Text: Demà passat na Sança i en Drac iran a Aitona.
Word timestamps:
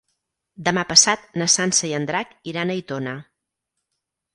Demà 0.69 0.83
passat 0.93 1.29
na 1.43 1.49
Sança 1.57 1.87
i 1.91 1.95
en 2.01 2.11
Drac 2.13 2.35
iran 2.55 2.77
a 2.77 2.79
Aitona. 2.81 3.19